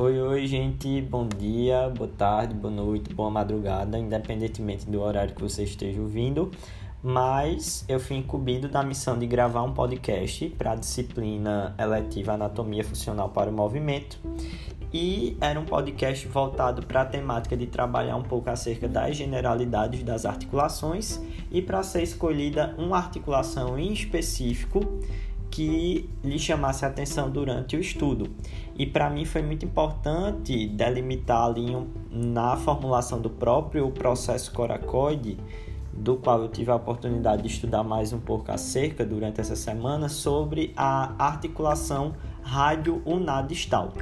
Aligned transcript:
Oi, 0.00 0.16
oi, 0.20 0.46
gente. 0.46 1.02
Bom 1.02 1.26
dia, 1.26 1.88
boa 1.88 2.08
tarde, 2.08 2.54
boa 2.54 2.72
noite, 2.72 3.12
boa 3.12 3.28
madrugada, 3.28 3.98
independentemente 3.98 4.88
do 4.88 5.00
horário 5.00 5.34
que 5.34 5.42
você 5.42 5.64
esteja 5.64 6.00
ouvindo. 6.00 6.52
Mas 7.02 7.84
eu 7.88 7.98
fui 7.98 8.16
incumbido 8.16 8.68
da 8.68 8.80
missão 8.84 9.18
de 9.18 9.26
gravar 9.26 9.64
um 9.64 9.74
podcast 9.74 10.50
para 10.50 10.70
a 10.70 10.74
disciplina 10.76 11.74
eletiva 11.76 12.34
Anatomia 12.34 12.84
Funcional 12.84 13.30
para 13.30 13.50
o 13.50 13.52
Movimento. 13.52 14.20
E 14.94 15.36
era 15.40 15.58
um 15.58 15.64
podcast 15.64 16.28
voltado 16.28 16.86
para 16.86 17.02
a 17.02 17.04
temática 17.04 17.56
de 17.56 17.66
trabalhar 17.66 18.14
um 18.14 18.22
pouco 18.22 18.48
acerca 18.48 18.86
das 18.86 19.16
generalidades 19.16 20.04
das 20.04 20.24
articulações 20.24 21.20
e 21.50 21.60
para 21.60 21.82
ser 21.82 22.04
escolhida 22.04 22.72
uma 22.78 22.98
articulação 22.98 23.76
em 23.76 23.92
específico 23.92 24.80
que 25.58 26.08
lhe 26.22 26.38
chamasse 26.38 26.84
a 26.84 26.88
atenção 26.88 27.28
durante 27.28 27.76
o 27.76 27.80
estudo. 27.80 28.30
E 28.76 28.86
para 28.86 29.10
mim 29.10 29.24
foi 29.24 29.42
muito 29.42 29.64
importante 29.64 30.68
delimitar 30.68 31.46
ali 31.46 31.74
um, 31.74 31.88
na 32.12 32.56
formulação 32.56 33.20
do 33.20 33.28
próprio 33.28 33.90
processo 33.90 34.52
coracoide, 34.52 35.36
do 35.92 36.14
qual 36.14 36.42
eu 36.42 36.48
tive 36.48 36.70
a 36.70 36.76
oportunidade 36.76 37.42
de 37.42 37.48
estudar 37.48 37.82
mais 37.82 38.12
um 38.12 38.20
pouco 38.20 38.52
acerca 38.52 39.04
durante 39.04 39.40
essa 39.40 39.56
semana, 39.56 40.08
sobre 40.08 40.72
a 40.76 41.12
articulação 41.18 42.14
rádio-unadistal. 42.40 43.92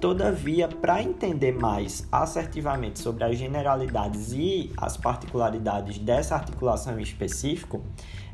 Todavia, 0.00 0.66
para 0.66 1.02
entender 1.02 1.52
mais 1.52 2.08
assertivamente 2.10 2.98
sobre 2.98 3.22
as 3.22 3.36
generalidades 3.36 4.32
e 4.32 4.72
as 4.78 4.96
particularidades 4.96 5.98
dessa 5.98 6.34
articulação 6.34 6.98
em 6.98 7.02
específico, 7.02 7.84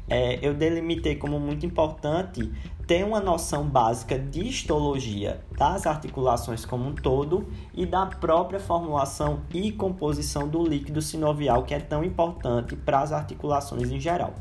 é, 0.09 0.39
eu 0.47 0.55
delimitei 0.55 1.16
como 1.16 1.41
muito 1.41 1.66
importante 1.66 2.52
ter 2.87 3.05
uma 3.05 3.19
noção 3.19 3.66
básica 3.66 4.16
de 4.16 4.47
histologia 4.47 5.41
das 5.59 5.89
articulações 5.89 6.64
como 6.64 6.89
um 6.89 6.94
todo 6.94 7.48
e 7.75 7.84
da 7.84 8.06
própria 8.06 8.61
formulação 8.61 9.41
e 9.53 9.72
composição 9.72 10.47
do 10.47 10.62
líquido 10.62 11.03
sinovial, 11.03 11.64
que 11.64 11.75
é 11.75 11.81
tão 11.81 12.05
importante 12.05 12.77
para 12.77 13.00
as 13.00 13.11
articulações 13.11 13.91
em 13.91 13.98
geral. 13.98 14.34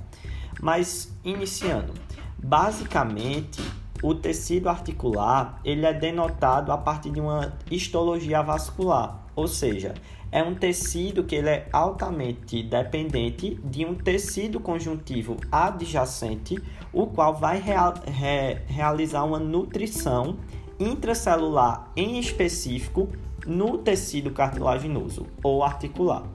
Mas 0.62 1.12
iniciando, 1.24 1.92
basicamente 2.38 3.60
o 4.06 4.14
tecido 4.14 4.70
articular 4.70 5.60
ele 5.66 5.84
é 5.84 5.92
denotado 5.92 6.72
a 6.72 6.78
partir 6.78 7.10
de 7.10 7.20
uma 7.20 7.58
histologia 7.72 8.40
vascular, 8.44 9.26
ou 9.36 9.48
seja, 9.48 9.96
é 10.32 10.44
um 10.44 10.54
tecido 10.54 11.24
que 11.24 11.34
ele 11.34 11.50
é 11.50 11.68
altamente 11.74 12.62
dependente 12.62 13.60
de 13.64 13.84
um 13.84 13.96
tecido 13.96 14.60
conjuntivo 14.60 15.38
adjacente, 15.52 16.62
o 16.94 17.08
qual 17.08 17.34
vai 17.34 17.60
real, 17.60 17.96
re, 18.06 18.60
realizar 18.68 19.24
uma 19.24 19.40
nutrição 19.40 20.38
intracelular 20.80 21.90
em 21.96 22.20
específico 22.20 23.10
no 23.48 23.80
tecido 23.80 24.30
cartilaginoso 24.30 25.26
ou 25.42 25.64
articular. 25.64 26.28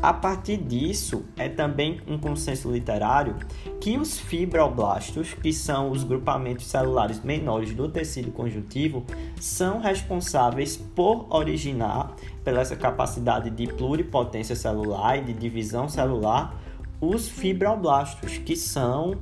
A 0.00 0.12
partir 0.12 0.58
disso, 0.58 1.24
é 1.36 1.48
também 1.48 2.00
um 2.06 2.16
consenso 2.16 2.70
literário 2.70 3.34
que 3.80 3.98
os 3.98 4.18
fibroblastos, 4.18 5.34
que 5.34 5.52
são 5.52 5.90
os 5.90 6.04
grupamentos 6.04 6.66
celulares 6.66 7.20
menores 7.20 7.74
do 7.74 7.88
tecido 7.88 8.30
conjuntivo, 8.30 9.04
são 9.40 9.80
responsáveis 9.80 10.76
por 10.76 11.26
originar, 11.30 12.14
pela 12.44 12.60
essa 12.60 12.76
capacidade 12.76 13.50
de 13.50 13.66
pluripotência 13.66 14.54
celular 14.54 15.18
e 15.18 15.22
de 15.22 15.32
divisão 15.32 15.88
celular, 15.88 16.56
os 17.00 17.28
fibroblastos, 17.28 18.38
que 18.38 18.54
são, 18.54 19.16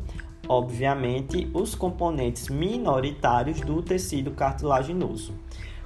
obviamente, 0.46 1.48
os 1.54 1.74
componentes 1.74 2.50
minoritários 2.50 3.60
do 3.62 3.80
tecido 3.82 4.30
cartilaginoso. 4.30 5.32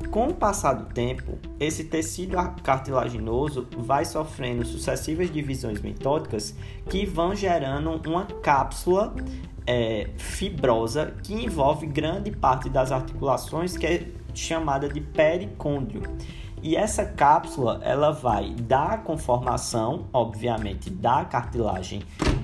Com 0.09 0.29
o 0.29 0.35
passar 0.35 0.73
do 0.73 0.93
tempo, 0.93 1.39
esse 1.59 1.85
tecido 1.85 2.37
cartilaginoso 2.63 3.69
vai 3.77 4.05
sofrendo 4.05 4.65
sucessivas 4.65 5.31
divisões 5.31 5.81
metódicas 5.81 6.55
que 6.89 7.07
vão 7.07 7.35
gerando 7.35 7.91
uma 8.09 8.25
cápsula 8.25 9.15
é, 9.67 10.09
fibrosa 10.17 11.15
que 11.23 11.35
envolve 11.35 11.87
grande 11.87 12.33
parte 12.33 12.69
das 12.69 12.91
articulações, 12.91 13.77
que 13.77 13.87
é 13.87 14.09
chamada 14.35 14.89
de 14.89 15.01
pericôndrio. 15.01 16.03
E 16.63 16.77
essa 16.77 17.05
cápsula 17.05 17.81
ela 17.83 18.11
vai 18.11 18.51
dar 18.51 19.05
conformação, 19.05 20.07
obviamente, 20.13 20.91
da 20.91 21.25
cartilagem 21.25 22.03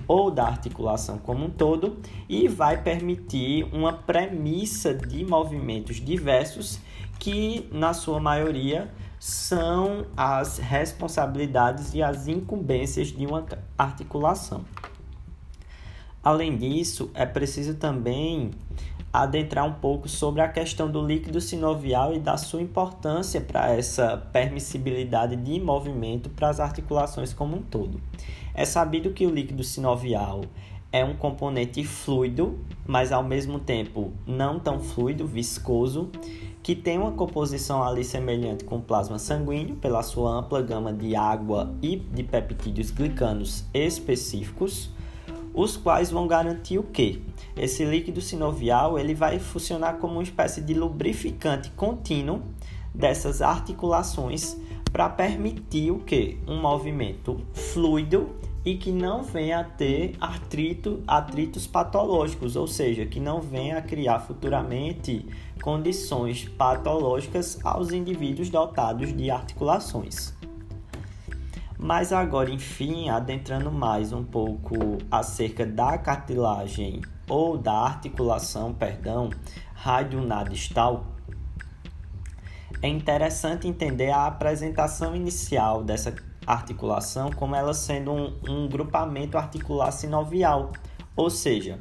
ou 0.08 0.30
da 0.30 0.46
articulação 0.46 1.18
como 1.18 1.46
um 1.46 1.50
todo 1.50 1.98
e 2.28 2.48
vai 2.48 2.80
permitir 2.80 3.64
uma 3.72 3.92
premissa 3.92 4.94
de 4.94 5.24
movimentos 5.24 5.96
diversos 5.96 6.80
que, 7.18 7.68
na 7.72 7.92
sua 7.92 8.20
maioria, 8.20 8.90
são 9.18 10.06
as 10.16 10.58
responsabilidades 10.58 11.94
e 11.94 12.02
as 12.02 12.28
incumbências 12.28 13.08
de 13.08 13.26
uma 13.26 13.44
articulação. 13.76 14.64
Além 16.22 16.56
disso, 16.56 17.10
é 17.14 17.24
preciso 17.24 17.74
também 17.74 18.50
adentrar 19.12 19.64
um 19.64 19.72
pouco 19.72 20.08
sobre 20.08 20.42
a 20.42 20.48
questão 20.48 20.90
do 20.90 21.00
líquido 21.00 21.40
sinovial 21.40 22.12
e 22.14 22.18
da 22.18 22.36
sua 22.36 22.60
importância 22.60 23.40
para 23.40 23.70
essa 23.70 24.16
permissibilidade 24.32 25.36
de 25.36 25.58
movimento 25.58 26.28
para 26.28 26.48
as 26.48 26.60
articulações 26.60 27.32
como 27.32 27.56
um 27.56 27.62
todo. 27.62 28.00
É 28.52 28.64
sabido 28.64 29.10
que 29.12 29.26
o 29.26 29.30
líquido 29.30 29.64
sinovial 29.64 30.42
é 30.92 31.04
um 31.04 31.14
componente 31.14 31.84
fluido, 31.84 32.58
mas 32.86 33.12
ao 33.12 33.22
mesmo 33.22 33.58
tempo 33.58 34.12
não 34.26 34.58
tão 34.58 34.80
fluido, 34.80 35.26
viscoso, 35.26 36.10
que 36.66 36.74
tem 36.74 36.98
uma 36.98 37.12
composição 37.12 37.80
ali 37.80 38.02
semelhante 38.02 38.64
com 38.64 38.80
plasma 38.80 39.20
sanguíneo 39.20 39.76
pela 39.76 40.02
sua 40.02 40.32
ampla 40.32 40.60
gama 40.60 40.92
de 40.92 41.14
água 41.14 41.72
e 41.80 41.94
de 41.94 42.24
peptídeos 42.24 42.90
glicanos 42.90 43.64
específicos, 43.72 44.90
os 45.54 45.76
quais 45.76 46.10
vão 46.10 46.26
garantir 46.26 46.76
o 46.76 46.82
que? 46.82 47.22
Esse 47.56 47.84
líquido 47.84 48.20
sinovial 48.20 48.98
ele 48.98 49.14
vai 49.14 49.38
funcionar 49.38 49.98
como 49.98 50.14
uma 50.14 50.24
espécie 50.24 50.60
de 50.60 50.74
lubrificante 50.74 51.70
contínuo 51.70 52.42
dessas 52.92 53.40
articulações 53.42 54.56
para 54.90 55.08
permitir 55.08 55.92
o 55.92 56.00
que? 56.00 56.36
Um 56.48 56.60
movimento 56.60 57.40
fluido 57.54 58.28
e 58.66 58.76
que 58.76 58.90
não 58.90 59.22
venha 59.22 59.60
a 59.60 59.64
ter 59.64 60.16
artrito, 60.20 61.00
atritos 61.06 61.68
patológicos, 61.68 62.56
ou 62.56 62.66
seja, 62.66 63.06
que 63.06 63.20
não 63.20 63.40
venha 63.40 63.78
a 63.78 63.82
criar 63.82 64.18
futuramente 64.18 65.24
condições 65.62 66.48
patológicas 66.48 67.60
aos 67.62 67.92
indivíduos 67.92 68.50
dotados 68.50 69.16
de 69.16 69.30
articulações. 69.30 70.34
Mas 71.78 72.12
agora, 72.12 72.50
enfim, 72.50 73.08
adentrando 73.08 73.70
mais 73.70 74.12
um 74.12 74.24
pouco 74.24 74.74
acerca 75.12 75.64
da 75.64 75.96
cartilagem 75.96 77.02
ou 77.28 77.56
da 77.56 77.72
articulação, 77.72 78.74
perdão, 78.74 79.30
radionadistal, 79.74 81.06
é 82.82 82.88
interessante 82.88 83.68
entender 83.68 84.10
a 84.10 84.26
apresentação 84.26 85.14
inicial 85.14 85.84
dessa 85.84 86.10
articulação 86.46 87.30
como 87.30 87.54
ela 87.54 87.74
sendo 87.74 88.12
um, 88.12 88.38
um 88.48 88.68
grupamento 88.68 89.36
articular 89.36 89.90
sinovial, 89.90 90.72
ou 91.16 91.28
seja, 91.28 91.80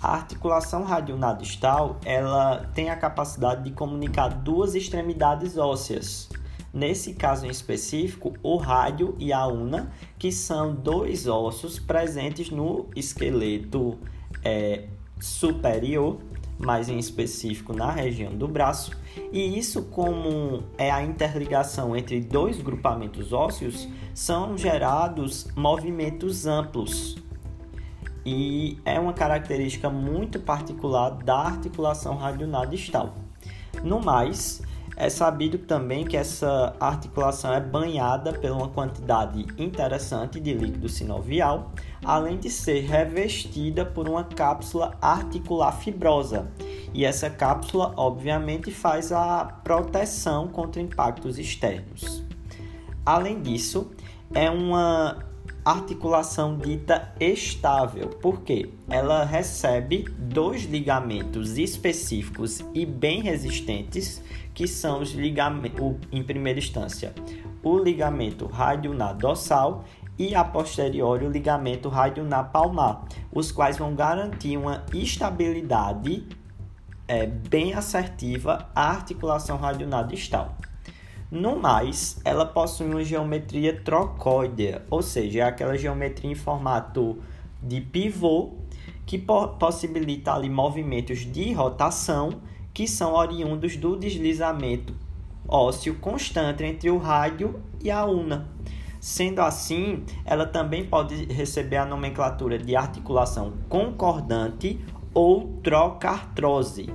a 0.00 0.14
articulação 0.14 0.84
radionadistal 0.84 1.98
ela 2.04 2.70
tem 2.74 2.90
a 2.90 2.96
capacidade 2.96 3.64
de 3.64 3.70
comunicar 3.70 4.28
duas 4.28 4.74
extremidades 4.74 5.56
ósseas. 5.56 6.28
Nesse 6.72 7.14
caso 7.14 7.46
em 7.46 7.48
específico, 7.48 8.34
o 8.42 8.56
rádio 8.58 9.16
e 9.18 9.32
a 9.32 9.46
una, 9.46 9.90
que 10.18 10.30
são 10.30 10.74
dois 10.74 11.26
ossos 11.26 11.78
presentes 11.78 12.50
no 12.50 12.86
esqueleto 12.94 13.98
é, 14.44 14.84
superior 15.18 16.18
mais 16.58 16.88
em 16.88 16.98
específico 16.98 17.72
na 17.72 17.90
região 17.90 18.34
do 18.34 18.48
braço, 18.48 18.90
e 19.32 19.58
isso, 19.58 19.82
como 19.84 20.62
é 20.78 20.90
a 20.90 21.02
interligação 21.02 21.96
entre 21.96 22.20
dois 22.20 22.60
grupamentos 22.60 23.32
ósseos, 23.32 23.88
são 24.14 24.56
gerados 24.56 25.48
movimentos 25.56 26.46
amplos. 26.46 27.16
E 28.24 28.78
é 28.84 28.98
uma 28.98 29.12
característica 29.12 29.88
muito 29.88 30.40
particular 30.40 31.10
da 31.10 31.36
articulação 31.36 32.16
radionadistal. 32.16 33.14
No 33.84 34.00
mais, 34.00 34.62
é 34.96 35.10
sabido 35.10 35.58
também 35.58 36.06
que 36.06 36.16
essa 36.16 36.74
articulação 36.80 37.52
é 37.52 37.60
banhada 37.60 38.32
por 38.32 38.50
uma 38.50 38.68
quantidade 38.68 39.44
interessante 39.58 40.40
de 40.40 40.54
líquido 40.54 40.88
sinovial, 40.88 41.70
além 42.02 42.38
de 42.38 42.48
ser 42.48 42.80
revestida 42.80 43.84
por 43.84 44.08
uma 44.08 44.24
cápsula 44.24 44.96
articular 45.02 45.72
fibrosa. 45.72 46.50
E 46.94 47.04
essa 47.04 47.28
cápsula, 47.28 47.92
obviamente, 47.94 48.70
faz 48.70 49.12
a 49.12 49.44
proteção 49.62 50.48
contra 50.48 50.80
impactos 50.80 51.38
externos. 51.38 52.24
Além 53.04 53.42
disso, 53.42 53.90
é 54.34 54.50
uma 54.50 55.25
articulação 55.66 56.56
dita 56.56 57.12
estável, 57.18 58.08
porque 58.22 58.70
ela 58.88 59.24
recebe 59.24 60.04
dois 60.16 60.62
ligamentos 60.62 61.58
específicos 61.58 62.64
e 62.72 62.86
bem 62.86 63.20
resistentes, 63.20 64.22
que 64.54 64.68
são 64.68 65.00
os 65.00 65.10
ligamentos, 65.10 65.96
em 66.12 66.22
primeira 66.22 66.60
instância, 66.60 67.12
o 67.64 67.76
ligamento 67.78 68.46
radionar 68.46 69.16
dorsal 69.16 69.84
e 70.16 70.36
a 70.36 70.44
posteriori 70.44 71.26
o 71.26 71.30
ligamento 71.30 71.88
radionar 71.88 72.52
palmar, 72.52 73.04
os 73.32 73.50
quais 73.50 73.76
vão 73.76 73.92
garantir 73.92 74.56
uma 74.56 74.86
estabilidade 74.94 76.28
é, 77.08 77.26
bem 77.26 77.74
assertiva 77.74 78.70
à 78.72 78.90
articulação 78.90 79.56
radionar 79.56 80.06
distal. 80.06 80.56
No 81.30 81.56
mais, 81.56 82.20
ela 82.24 82.46
possui 82.46 82.86
uma 82.86 83.04
geometria 83.04 83.80
trocóidea, 83.80 84.84
ou 84.90 85.02
seja, 85.02 85.40
é 85.40 85.42
aquela 85.42 85.76
geometria 85.76 86.30
em 86.30 86.34
formato 86.34 87.18
de 87.62 87.80
pivô 87.80 88.52
que 89.04 89.18
po 89.18 89.48
possibilita 89.48 90.32
ali 90.32 90.48
movimentos 90.48 91.20
de 91.20 91.52
rotação 91.52 92.40
que 92.72 92.86
são 92.86 93.14
oriundos 93.14 93.76
do 93.76 93.96
deslizamento 93.96 94.94
ósseo 95.48 95.96
constante 95.96 96.64
entre 96.64 96.90
o 96.90 96.98
rádio 96.98 97.60
e 97.82 97.90
a 97.90 98.04
una. 98.04 98.48
Sendo 99.00 99.40
assim, 99.40 100.04
ela 100.24 100.46
também 100.46 100.84
pode 100.84 101.26
receber 101.26 101.76
a 101.76 101.86
nomenclatura 101.86 102.58
de 102.58 102.74
articulação 102.74 103.52
concordante 103.68 104.80
ou 105.14 105.60
trocartrose 105.62 106.92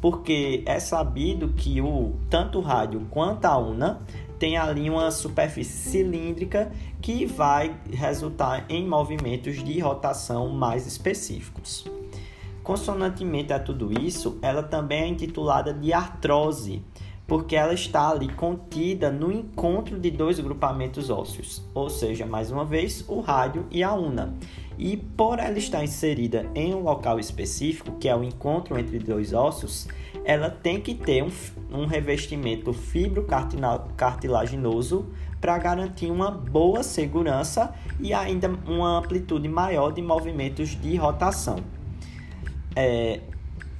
porque 0.00 0.62
é 0.66 0.78
sabido 0.78 1.48
que 1.48 1.80
o 1.80 2.14
tanto 2.30 2.58
o 2.58 2.62
rádio 2.62 3.06
quanto 3.10 3.44
a 3.46 3.56
una 3.58 4.00
tem 4.38 4.56
ali 4.56 4.88
uma 4.88 5.10
superfície 5.10 5.90
cilíndrica 5.90 6.70
que 7.00 7.26
vai 7.26 7.74
resultar 7.92 8.64
em 8.68 8.86
movimentos 8.86 9.62
de 9.62 9.78
rotação 9.80 10.48
mais 10.48 10.86
específicos. 10.86 11.84
Consonantemente 12.62 13.52
a 13.52 13.58
tudo 13.58 13.90
isso, 14.00 14.38
ela 14.42 14.62
também 14.62 15.02
é 15.02 15.08
intitulada 15.08 15.72
de 15.72 15.92
artrose, 15.92 16.82
porque 17.26 17.56
ela 17.56 17.74
está 17.74 18.10
ali 18.10 18.28
contida 18.28 19.10
no 19.10 19.32
encontro 19.32 19.98
de 19.98 20.10
dois 20.10 20.38
grupamentos 20.38 21.10
ósseos, 21.10 21.62
ou 21.74 21.90
seja, 21.90 22.26
mais 22.26 22.50
uma 22.50 22.64
vez, 22.64 23.04
o 23.08 23.20
rádio 23.20 23.66
e 23.70 23.82
a 23.82 23.92
una. 23.94 24.34
E 24.78 24.96
por 24.96 25.40
ela 25.40 25.58
estar 25.58 25.82
inserida 25.82 26.48
em 26.54 26.72
um 26.72 26.78
local 26.80 27.18
específico, 27.18 27.98
que 27.98 28.08
é 28.08 28.14
o 28.14 28.22
encontro 28.22 28.78
entre 28.78 29.00
dois 29.00 29.32
ossos, 29.32 29.88
ela 30.24 30.48
tem 30.48 30.80
que 30.80 30.94
ter 30.94 31.24
um, 31.24 31.30
um 31.72 31.86
revestimento 31.86 32.72
fibrocartilaginoso 32.72 35.08
para 35.40 35.58
garantir 35.58 36.08
uma 36.10 36.30
boa 36.30 36.84
segurança 36.84 37.74
e 37.98 38.14
ainda 38.14 38.48
uma 38.66 38.98
amplitude 38.98 39.48
maior 39.48 39.92
de 39.92 40.00
movimentos 40.00 40.80
de 40.80 40.94
rotação. 40.96 41.56
É, 42.76 43.20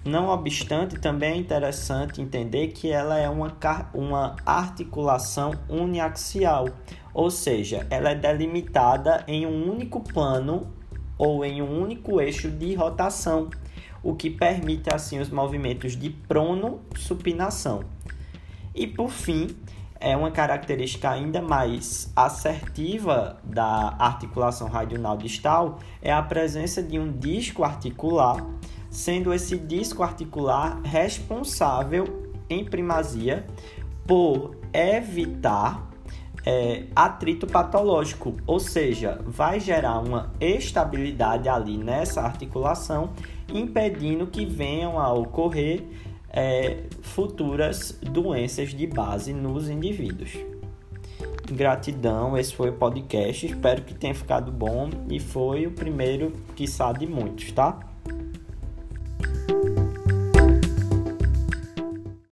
não 0.04 0.28
obstante, 0.28 0.98
também 0.98 1.32
é 1.32 1.36
interessante 1.36 2.22
entender 2.22 2.68
que 2.68 2.90
ela 2.90 3.18
é 3.18 3.28
uma, 3.28 3.54
uma 3.92 4.36
articulação 4.44 5.52
uniaxial, 5.68 6.68
ou 7.12 7.30
seja, 7.30 7.86
ela 7.90 8.10
é 8.10 8.14
delimitada 8.14 9.24
em 9.28 9.44
um 9.46 9.70
único 9.70 10.00
plano 10.00 10.77
ou 11.18 11.44
em 11.44 11.60
um 11.60 11.82
único 11.82 12.20
eixo 12.20 12.48
de 12.48 12.74
rotação, 12.74 13.50
o 14.02 14.14
que 14.14 14.30
permite 14.30 14.88
assim 14.94 15.18
os 15.18 15.28
movimentos 15.28 15.96
de 15.96 16.08
prono-supinação. 16.08 17.82
E 18.74 18.86
por 18.86 19.10
fim, 19.10 19.56
é 20.00 20.16
uma 20.16 20.30
característica 20.30 21.10
ainda 21.10 21.42
mais 21.42 22.12
assertiva 22.14 23.38
da 23.42 23.96
articulação 23.98 24.68
radional 24.68 25.16
distal 25.16 25.80
é 26.00 26.12
a 26.12 26.22
presença 26.22 26.82
de 26.82 26.98
um 26.98 27.10
disco 27.10 27.64
articular, 27.64 28.44
sendo 28.88 29.32
esse 29.32 29.58
disco 29.58 30.02
articular 30.02 30.80
responsável 30.82 32.32
em 32.48 32.64
primazia 32.64 33.44
por 34.06 34.56
evitar 34.72 35.90
é, 36.44 36.84
atrito 36.94 37.46
patológico, 37.46 38.34
ou 38.46 38.58
seja, 38.58 39.20
vai 39.24 39.60
gerar 39.60 39.98
uma 40.00 40.32
estabilidade 40.40 41.48
ali 41.48 41.76
nessa 41.76 42.22
articulação, 42.22 43.10
impedindo 43.52 44.26
que 44.26 44.46
venham 44.46 44.98
a 44.98 45.12
ocorrer 45.12 45.82
é, 46.30 46.84
futuras 47.02 47.98
doenças 48.02 48.70
de 48.70 48.86
base 48.86 49.32
nos 49.32 49.68
indivíduos. 49.68 50.36
Gratidão, 51.50 52.36
esse 52.36 52.54
foi 52.54 52.68
o 52.68 52.74
podcast. 52.74 53.46
Espero 53.46 53.82
que 53.82 53.94
tenha 53.94 54.14
ficado 54.14 54.52
bom 54.52 54.90
e 55.10 55.18
foi 55.18 55.66
o 55.66 55.70
primeiro, 55.70 56.32
que 56.54 56.66
de 56.92 57.06
muitos, 57.06 57.50
tá? 57.52 57.80